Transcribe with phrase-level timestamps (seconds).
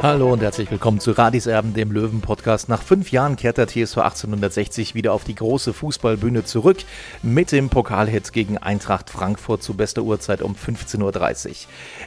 [0.00, 2.68] Hallo und herzlich willkommen zu Radis Erben, dem Löwen-Podcast.
[2.68, 6.78] Nach fünf Jahren kehrt der TSV 1860 wieder auf die große Fußballbühne zurück
[7.22, 11.54] mit dem Pokalhit gegen Eintracht Frankfurt zu bester Uhrzeit um 15.30 Uhr.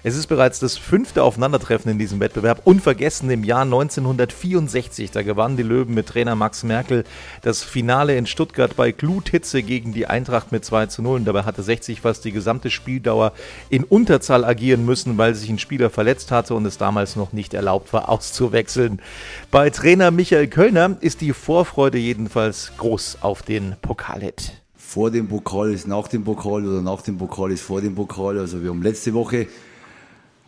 [0.04, 2.62] Es ist bereits das fünfte Aufeinandertreffen in diesem Wettbewerb.
[2.64, 7.04] Unvergessen im Jahr 1964, da gewannen die Löwen mit Trainer Max Merkel
[7.42, 11.18] das Finale in Stuttgart bei Gluthitze gegen die Eintracht mit 2 zu 0.
[11.18, 13.34] Und dabei hatte 60 fast die gesamte Spieldauer
[13.70, 17.54] in Unterzahl agieren müssen, weil sich ein Spieler verletzt hatte und es damals noch nicht
[17.54, 19.02] erlaubt war, auszuwechseln.
[19.52, 24.54] Bei Trainer Michael Kölner ist die Vorfreude jedenfalls groß auf den Pokalhit.
[24.76, 28.40] Vor dem Pokal ist nach dem Pokal oder nach dem Pokal ist vor dem Pokal.
[28.40, 29.48] Also wir haben letzte Woche,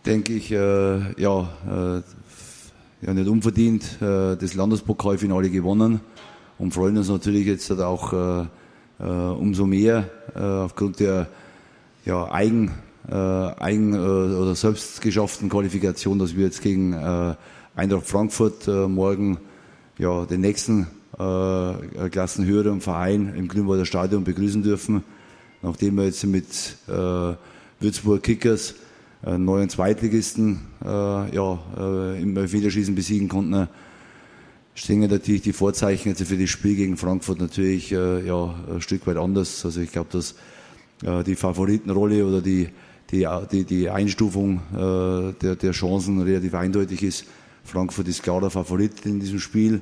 [0.06, 2.02] denke ich, äh, ja, äh,
[3.06, 6.00] ja, nicht unverdient äh, das Landespokalfinale gewonnen
[6.58, 8.46] und freuen uns natürlich jetzt halt auch äh,
[9.00, 11.28] äh, umso mehr äh, aufgrund der
[12.06, 12.72] ja, Eigen,
[13.10, 17.36] äh, Eigen äh, oder selbst geschafften Qualifikation, dass wir jetzt gegen äh,
[17.76, 19.38] Eintracht Frankfurt äh, morgen
[19.98, 25.04] ja, den nächsten äh, klassenhöheren Verein im Grünwalder Stadion begrüßen dürfen,
[25.62, 26.46] nachdem wir jetzt mit
[26.88, 27.36] äh,
[27.80, 28.76] Würzburg Kickers
[29.22, 33.68] einen neuen Zweitligisten äh, ja, äh, im Elfmeterschießen besiegen konnten,
[34.76, 39.08] stehen natürlich die Vorzeichen jetzt für das Spiel gegen Frankfurt natürlich äh, ja, ein Stück
[39.08, 39.66] weit anders.
[39.66, 40.36] Also ich glaube, dass
[41.04, 42.70] äh, die Favoritenrolle oder die,
[43.12, 47.26] die, die, die Einstufung äh, der, der Chancen relativ eindeutig ist.
[47.64, 49.82] Frankfurt ist klar der Favorit in diesem Spiel.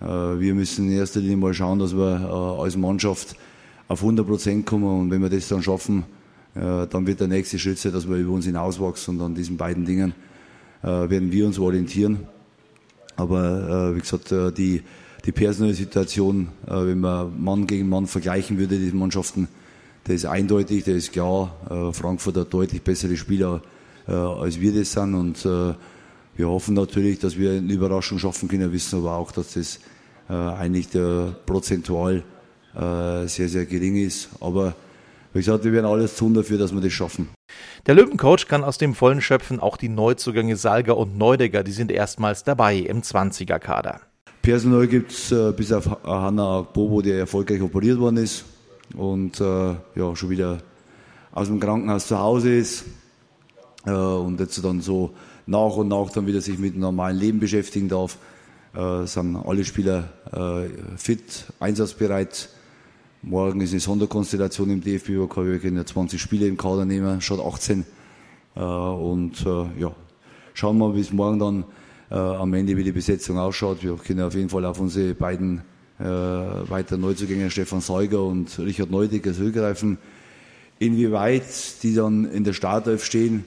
[0.00, 3.36] Äh, wir müssen in erster Linie mal schauen, dass wir äh, als Mannschaft
[3.88, 6.04] auf 100 Prozent kommen und wenn wir das dann schaffen,
[6.54, 9.56] äh, dann wird der nächste Schritt sein, dass wir über uns hinauswachsen und an diesen
[9.56, 10.14] beiden Dingen
[10.80, 12.20] werden wir uns orientieren.
[13.16, 14.80] Aber wie gesagt, die,
[15.24, 19.48] die personelle Situation, wenn man Mann gegen Mann vergleichen würde, die Mannschaften,
[20.08, 21.92] der ist eindeutig, der ist klar.
[21.92, 23.60] Frankfurt hat deutlich bessere Spieler,
[24.06, 25.46] als wir das sind und
[26.38, 29.80] wir hoffen natürlich, dass wir eine Überraschung schaffen können, wissen aber auch, dass das
[30.30, 32.22] äh, eigentlich der prozentual
[32.76, 34.28] äh, sehr, sehr gering ist.
[34.40, 34.74] Aber
[35.32, 37.28] wie gesagt, wir werden alles tun dafür, dass wir das schaffen.
[37.86, 41.90] Der Löwencoach kann aus dem Vollen schöpfen, auch die Neuzugänge Salger und Neudegger, die sind
[41.90, 44.02] erstmals dabei im 20er-Kader.
[44.40, 48.44] Personal gibt es äh, bis auf Hanna Bobo, der erfolgreich operiert worden ist
[48.96, 50.58] und äh, ja, schon wieder
[51.32, 52.84] aus dem Krankenhaus zu Hause ist
[53.86, 55.10] äh, und jetzt dann so
[55.46, 58.18] nach und nach dann wieder sich mit dem normalen Leben beschäftigen darf.
[58.74, 62.50] Äh, sind alle Spieler äh, fit, einsatzbereit.
[63.22, 65.46] Morgen ist eine Sonderkonstellation im DFB-Pokal.
[65.46, 67.84] Wir können ja 20 Spiele im Kader nehmen, statt 18.
[68.54, 69.92] Äh, und äh, ja,
[70.54, 71.64] schauen wir mal, es morgen dann
[72.10, 73.82] äh, am Ende, wie die Besetzung ausschaut.
[73.82, 75.62] Wir können auf jeden Fall auf unsere beiden
[75.98, 79.98] äh, weiteren Neuzugänge, Stefan Seuger und Richard Neudecker, zurückgreifen.
[80.78, 83.44] Inwieweit die dann in der Startelf stehen,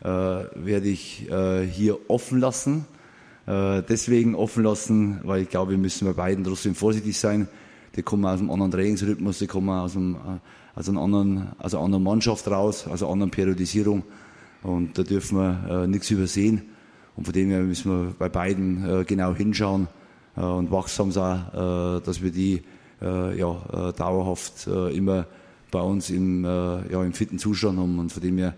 [0.00, 2.86] äh, werde ich äh, hier offen lassen.
[3.46, 7.48] Äh, deswegen offen lassen, weil ich glaube, wir müssen bei beiden trotzdem vorsichtig sein.
[7.94, 10.16] Die kommen aus einem anderen Trainingsrhythmus, die kommen aus, einem,
[10.74, 14.02] aus, einem anderen, aus einer anderen Mannschaft raus, aus einer anderen Periodisierung.
[14.62, 16.62] Und da dürfen wir äh, nichts übersehen.
[17.14, 20.01] Und von dem her müssen wir bei beiden äh, genau hinschauen äh,
[20.34, 22.62] und wachsam sein, dass wir die
[23.00, 25.26] ja, dauerhaft immer
[25.70, 27.98] bei uns im, ja, im fitten Zustand haben.
[27.98, 28.54] Und von dem her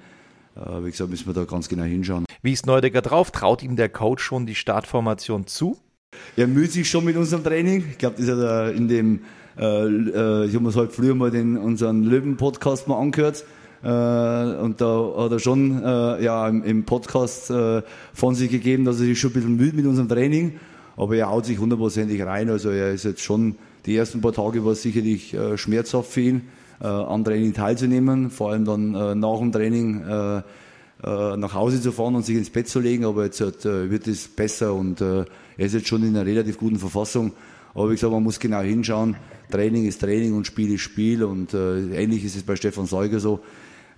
[0.56, 2.26] äh, wie gesagt, müssen wir da ganz genau hinschauen.
[2.42, 3.32] Wie ist Neudecker drauf?
[3.32, 5.78] Traut ihm der Coach schon die Startformation zu?
[6.36, 7.84] ermüdet sich schon mit unserem Training.
[7.90, 9.20] Ich glaube, das hat er in dem,
[9.58, 13.44] äh, äh, ich habe mir halt früher mal den, unseren Löwen-Podcast mal angehört.
[13.82, 17.82] Äh, und da hat er schon äh, ja, im, im Podcast äh,
[18.12, 20.58] von sich gegeben, dass er sich schon ein bisschen müde mit unserem Training.
[20.96, 22.50] Aber er haut sich hundertprozentig rein.
[22.50, 23.56] Also er ist jetzt schon,
[23.86, 26.42] die ersten paar Tage war es sicherlich äh, schmerzhaft für ihn,
[26.80, 28.30] äh, am Training teilzunehmen.
[28.30, 30.42] Vor allem dann äh, nach dem Training äh,
[31.02, 33.04] äh, nach Hause zu fahren und sich ins Bett zu legen.
[33.04, 35.24] Aber jetzt äh, wird es besser und äh,
[35.56, 37.32] er ist jetzt schon in einer relativ guten Verfassung.
[37.74, 39.16] Aber wie gesagt, man muss genau hinschauen.
[39.50, 41.24] Training ist Training und Spiel ist Spiel.
[41.24, 43.40] Und äh, ähnlich ist es bei Stefan Seuger so.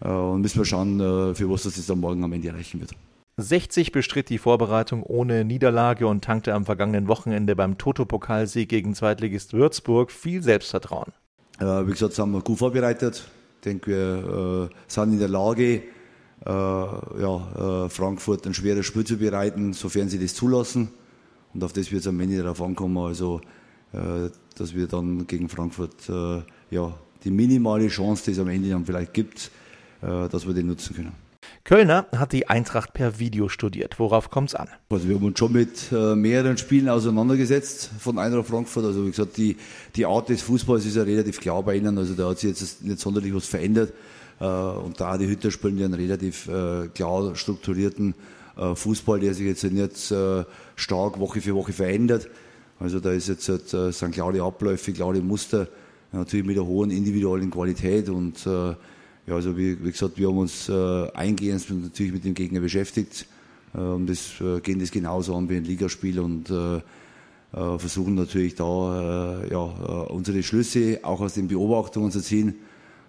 [0.00, 0.98] Und müssen wir schauen,
[1.34, 2.90] für was das jetzt am Morgen am Ende erreichen wird.
[3.38, 9.52] 60 bestritt die Vorbereitung ohne Niederlage und tankte am vergangenen Wochenende beim Toto-Pokalsieg gegen Zweitligist
[9.52, 11.12] Würzburg viel Selbstvertrauen.
[11.58, 13.24] Äh, wie gesagt, sind wir gut vorbereitet.
[13.56, 19.04] Ich denke, wir äh, sind in der Lage, äh, ja, äh, Frankfurt ein schweres Spiel
[19.04, 20.88] zu bereiten, sofern sie das zulassen.
[21.52, 23.42] Und auf das wird es am Ende darauf ankommen, also,
[23.92, 26.08] äh, dass wir dann gegen Frankfurt
[26.70, 29.50] ja, die minimale Chance, die es am Ende dann vielleicht gibt,
[30.00, 31.25] dass wir den nutzen können.
[31.66, 33.98] Kölner hat die Eintracht per Video studiert.
[33.98, 34.68] Worauf kommt es an?
[34.88, 38.84] Also wir haben uns schon mit äh, mehreren Spielen auseinandergesetzt von Eintracht Frankfurt.
[38.84, 39.56] Also wie gesagt, die,
[39.96, 41.98] die Art des Fußballs ist ja relativ klar bei ihnen.
[41.98, 43.92] Also da hat sich jetzt nicht sonderlich was verändert.
[44.38, 48.14] Äh, und da die Hütter spielen ja einen relativ äh, klar strukturierten
[48.56, 50.14] äh, Fußball, der sich jetzt nicht
[50.76, 52.28] stark Woche für Woche verändert.
[52.78, 55.66] Also da ist jetzt, sind klare Abläufe, klare Muster,
[56.12, 58.46] natürlich mit einer hohen individuellen Qualität und
[59.26, 63.26] ja, also wie, wie, gesagt, wir haben uns äh, eingehend natürlich mit dem Gegner beschäftigt.
[63.74, 66.80] Äh, und das äh, gehen das genauso an wie ein Ligaspiel und äh,
[67.52, 72.56] versuchen natürlich da ja, unsere Schlüsse auch aus den Beobachtungen zu ziehen.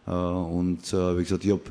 [0.08, 1.62] Äh, und äh, wie gesagt, ich habe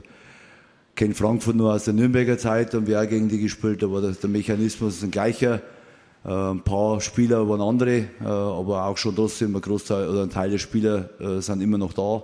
[0.94, 4.31] kenne Frankfurt nur aus der Nürnberger Zeit und wir auch gegen die gespielt, war der,
[4.31, 5.60] Mechanismus ein gleicher.
[6.25, 10.50] Äh, ein paar Spieler waren andere, aber auch schon trotzdem ein Großteil oder ein Teil
[10.50, 11.10] der Spieler
[11.40, 12.22] sind immer noch da.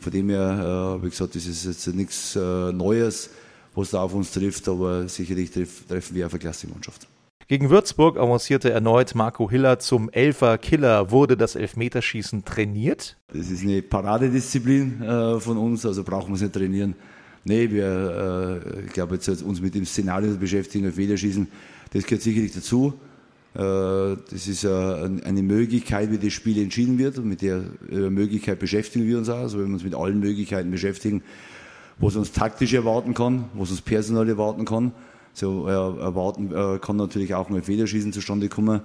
[0.00, 3.30] Von dem her, wie gesagt, das ist jetzt nichts Neues,
[3.74, 7.06] was da auf uns trifft, aber sicherlich treffen wir auf eine klasse Mannschaft.
[7.50, 11.10] Gegen Würzburg avancierte erneut Marco Hiller zum Elfer-Killer.
[11.10, 13.16] Wurde das Elfmeterschießen trainiert?
[13.32, 16.94] Das ist eine Paradedisziplin äh, von uns, also brauchen wir es nicht trainieren.
[17.42, 21.48] Nee, wir, äh, ich glaube, jetzt uns mit dem Szenario beschäftigen, Elfmeterschießen,
[21.92, 22.94] das gehört sicherlich dazu.
[23.54, 28.58] Äh, das ist eine Möglichkeit, wie das Spiel entschieden wird und mit der äh, Möglichkeit
[28.58, 29.38] beschäftigen wir uns auch.
[29.38, 31.22] Also wenn wir uns mit allen Möglichkeiten beschäftigen,
[31.98, 34.92] was uns taktisch erwarten kann, was uns personal erwarten kann
[35.32, 38.80] so äh, erwarten kann natürlich auch mal Federschießen zustande kommen.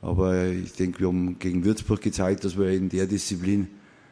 [0.00, 3.68] Aber ich denke, wir haben gegen Würzburg gezeigt, dass wir in der Disziplin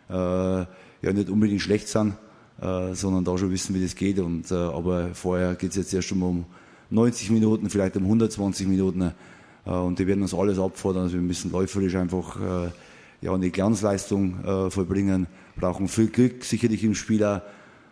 [0.09, 0.67] äh, ja
[1.03, 2.15] nicht unbedingt schlecht sind,
[2.61, 4.21] äh, sondern da schon wissen, wie das geht.
[4.21, 6.45] Und, äh, aber vorher geht es jetzt erst schon um
[6.91, 9.13] 90 Minuten, vielleicht um 120 Minuten.
[9.67, 11.05] Äh, und die werden uns alles abfordern.
[11.05, 12.71] Also wir müssen läuferisch einfach äh,
[13.21, 15.27] ja, eine Glanzleistung äh, vollbringen,
[15.57, 17.45] brauchen viel Glück sicherlich im Spieler,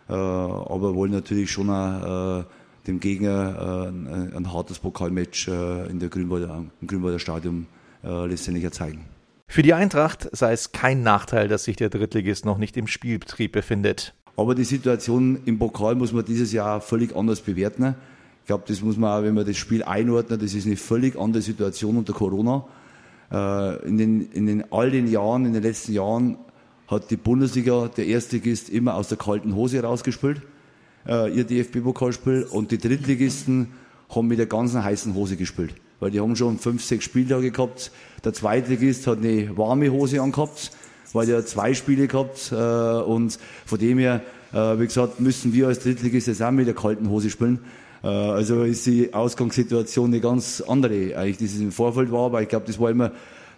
[0.07, 2.43] aber wollen natürlich schon auch,
[2.87, 3.91] dem Gegner
[4.33, 7.67] äh, ein, hartes Pokalmatch in der Grünwalder, im Grünwalder Stadion
[8.01, 9.05] letztendlich erzeigen.
[9.47, 13.51] Für die Eintracht sei es kein Nachteil, dass sich der Drittligist noch nicht im Spielbetrieb
[13.51, 14.15] befindet.
[14.35, 17.93] Aber die Situation im Pokal muss man dieses Jahr völlig anders bewerten.
[18.49, 21.15] Ich glaube, das muss man auch, wenn man das Spiel einordnet, das ist eine völlig
[21.15, 22.65] andere Situation unter Corona.
[23.29, 26.35] In den, in den all den Jahren, in den letzten Jahren
[26.87, 30.41] hat die Bundesliga, der Erstligist, immer aus der kalten Hose rausgespielt
[31.07, 33.67] äh, ihr DFB-Pokalspiel und die Drittligisten
[34.09, 35.75] haben mit der ganzen heißen Hose gespielt.
[35.99, 37.91] Weil die haben schon fünf, sechs Spieltage gehabt.
[38.23, 40.71] Der Zweitligist hat eine warme Hose angehabt,
[41.13, 42.51] weil der zwei Spiele gehabt.
[42.51, 44.21] Äh, und von dem her,
[44.53, 47.59] äh, wie gesagt, müssen wir als Drittligist jetzt auch mit der kalten Hose spielen.
[48.03, 52.25] Äh, also ist die Ausgangssituation eine ganz andere, eigentlich, die es im Vorfeld war.
[52.25, 53.11] Aber ich glaube, das war immer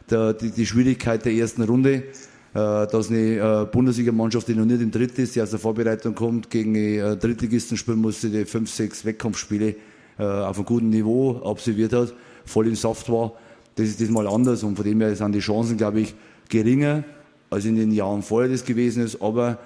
[0.10, 2.04] der, die, die Schwierigkeit der ersten Runde.
[2.54, 6.16] Äh, dass eine äh, Bundesligamannschaft, die noch nicht im Dritt ist, die aus der Vorbereitung
[6.16, 9.76] kommt, gegen äh, Drittligisten spielen musste, die fünf, sechs Wettkampfspiele
[10.18, 12.14] auf einem guten Niveau absolviert hat,
[12.46, 13.32] voll im Saft war.
[13.74, 16.14] Das ist diesmal anders und von dem her sind die Chancen, glaube ich,
[16.48, 17.04] geringer,
[17.50, 19.58] als in den Jahren vorher das gewesen ist, aber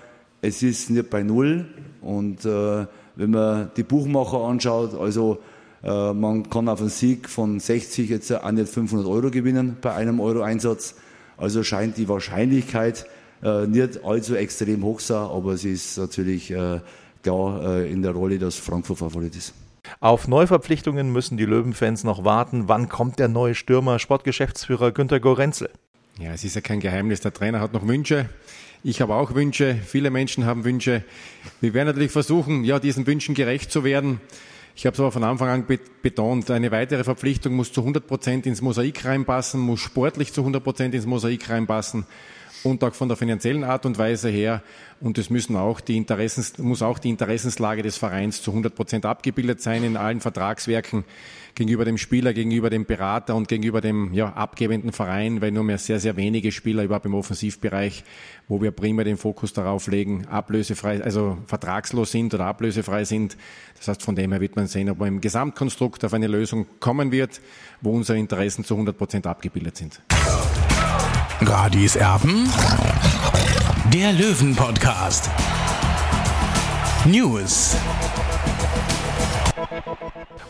[0.46, 1.66] es ist nicht bei Null
[2.02, 2.86] und äh,
[3.16, 5.40] wenn man die Buchmacher anschaut, also
[5.84, 9.94] äh, man kann auf einen Sieg von 60 jetzt auch nicht 500 Euro gewinnen bei
[9.94, 10.96] einem Euro Einsatz.
[11.38, 13.06] Also scheint die Wahrscheinlichkeit
[13.44, 16.80] äh, nicht allzu extrem hoch sein, aber sie ist natürlich äh,
[17.24, 19.54] klar äh, in der Rolle, dass Frankfurt Favorit ist.
[20.00, 22.68] Auf Neuverpflichtungen müssen die Löwenfans noch warten.
[22.68, 25.70] Wann kommt der neue Stürmer, Sportgeschäftsführer Günter Gorenzel?
[26.20, 27.20] Ja, es ist ja kein Geheimnis.
[27.22, 28.30] Der Trainer hat noch Wünsche.
[28.84, 29.76] Ich habe auch Wünsche.
[29.76, 31.04] Viele Menschen haben Wünsche.
[31.62, 34.22] Wir werden natürlich versuchen, ja, diesen Wünschen gerecht zu werden.
[34.76, 38.46] Ich habe es aber von Anfang an betont, eine weitere Verpflichtung muss zu 100 Prozent
[38.46, 42.06] ins Mosaik reinpassen, muss sportlich zu 100 Prozent ins Mosaik reinpassen
[42.66, 44.64] und auch von der finanziellen Art und Weise her.
[45.00, 49.06] Und es müssen auch die Interessens, muss auch die Interessenslage des Vereins zu 100 Prozent
[49.06, 51.06] abgebildet sein in allen Vertragswerken
[51.54, 55.78] gegenüber dem Spieler, gegenüber dem Berater und gegenüber dem ja, abgebenden Verein, weil nur mehr
[55.78, 58.04] sehr, sehr wenige Spieler überhaupt im Offensivbereich,
[58.48, 63.38] wo wir primär den Fokus darauf legen, ablösefrei, also vertragslos sind oder ablösefrei sind.
[63.78, 66.66] Das heißt, von dem her wird man sehen, ob man im Gesamtkonstrukt auf eine Lösung
[66.80, 67.42] kommen wird,
[67.82, 70.02] wo unsere Interessen zu 100 Prozent abgebildet sind.
[71.42, 72.50] Radis Erben.
[73.94, 75.30] Der Löwen-Podcast.
[77.06, 77.76] News.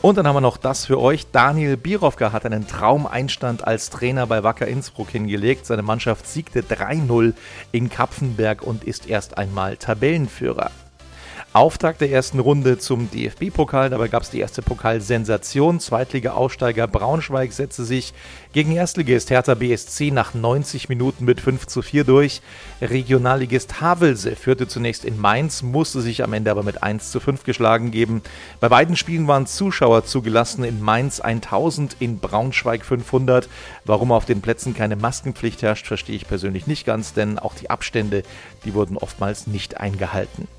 [0.02, 1.26] Und dann haben wir noch das für euch.
[1.32, 5.66] Daniel Birovka hat einen Traumeinstand als Trainer bei Wacker Innsbruck hingelegt.
[5.66, 7.34] Seine Mannschaft siegte 3-0
[7.72, 10.70] in Kapfenberg und ist erst einmal Tabellenführer.
[11.56, 13.90] Auftakt der ersten Runde zum DFB-Pokal.
[13.90, 15.80] Dabei gab es die erste Pokalsensation.
[15.80, 18.14] Zweitliga-Aufsteiger Braunschweig setzte sich
[18.52, 22.42] gegen Erstligist Hertha BSC nach 90 Minuten mit 5 zu 4 durch.
[22.82, 27.46] Regionalligist Havelse führte zunächst in Mainz, musste sich am Ende aber mit 1 zu 5
[27.46, 28.22] geschlagen geben.
[28.60, 30.66] Bei beiden Spielen waren Zuschauer zugelassen.
[30.66, 33.48] In Mainz 1000, in Braunschweig 500.
[33.86, 37.70] Warum auf den Plätzen keine Maskenpflicht herrscht, verstehe ich persönlich nicht ganz, denn auch die
[37.70, 38.24] Abstände,
[38.66, 40.50] die wurden oftmals nicht eingehalten.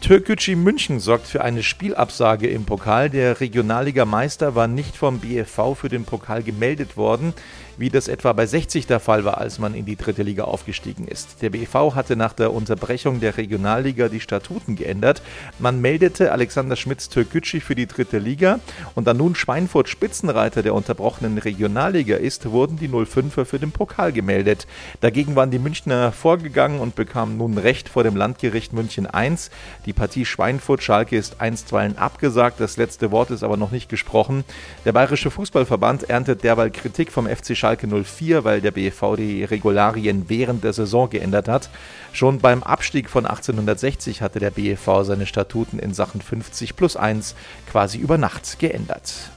[0.00, 3.10] Türkgücü München sorgt für eine Spielabsage im Pokal.
[3.10, 7.34] Der Regionalligameister war nicht vom BFV für den Pokal gemeldet worden
[7.78, 11.06] wie das etwa bei 60 der Fall war, als man in die dritte Liga aufgestiegen
[11.06, 11.42] ist.
[11.42, 15.22] Der BV hatte nach der Unterbrechung der Regionalliga die Statuten geändert.
[15.58, 18.58] Man meldete Alexander Schmitz Türkgücü für die dritte Liga
[18.94, 24.12] und da nun Schweinfurt Spitzenreiter der unterbrochenen Regionalliga ist, wurden die 05er für den Pokal
[24.12, 24.66] gemeldet.
[25.00, 29.50] Dagegen waren die Münchner vorgegangen und bekamen nun Recht vor dem Landgericht München 1.
[29.88, 34.44] Die Partie Schweinfurt-Schalke ist einstweilen abgesagt, das letzte Wort ist aber noch nicht gesprochen.
[34.84, 39.44] Der Bayerische Fußballverband erntet derweil Kritik vom FC Schalke Schalke 04, weil der BFV die
[39.44, 41.70] Regularien während der Saison geändert hat.
[42.12, 47.34] Schon beim Abstieg von 1860 hatte der BFV seine Statuten in Sachen 50 plus 1
[47.70, 49.30] quasi über Nacht geändert.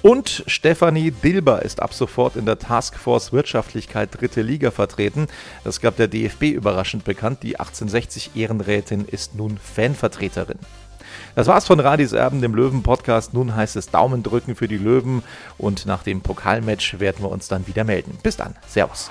[0.00, 5.26] Und Stefanie Dilber ist ab sofort in der Taskforce Wirtschaftlichkeit Dritte Liga vertreten.
[5.64, 7.42] Das gab der DFB überraschend bekannt.
[7.42, 10.58] Die 1860 Ehrenrätin ist nun Fanvertreterin.
[11.34, 13.34] Das war's von Radis Erben, dem Löwen-Podcast.
[13.34, 15.22] Nun heißt es Daumen drücken für die Löwen
[15.56, 18.18] und nach dem Pokalmatch werden wir uns dann wieder melden.
[18.22, 18.54] Bis dann.
[18.68, 19.10] Servus.